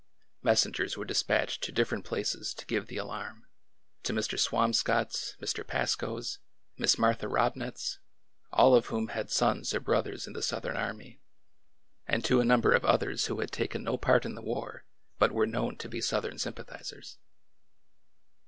Messengers 0.41 0.97
were 0.97 1.05
despatched 1.05 1.61
to 1.61 1.71
different 1.71 2.05
places 2.05 2.55
to 2.55 2.65
give 2.65 2.87
the 2.87 2.97
alarm— 2.97 3.45
to 4.01 4.13
Mr. 4.13 4.31
Swamscott's, 4.39 5.37
Mr. 5.39 5.61
Pasco's, 5.63 6.39
Miss 6.75 6.97
Mar 6.97 7.13
tha 7.13 7.27
Robnett's— 7.27 7.99
all 8.51 8.73
of 8.73 8.87
whom 8.87 9.09
had 9.09 9.29
sons 9.29 9.75
or 9.75 9.79
brothers 9.79 10.25
in 10.25 10.33
the 10.33 10.41
Southern 10.41 10.75
army, 10.75 11.19
and 12.07 12.25
to 12.25 12.39
a 12.41 12.45
number 12.45 12.71
of 12.71 12.83
others 12.83 13.27
who 13.27 13.41
had 13.41 13.51
taken 13.51 13.83
no 13.83 13.95
part 13.95 14.25
in 14.25 14.33
the 14.33 14.41
war, 14.41 14.85
but 15.19 15.31
were 15.33 15.45
known 15.45 15.77
to 15.77 15.87
be 15.87 16.01
Southern 16.01 16.37
sym^ 16.37 16.55
pathizers. 16.55 17.17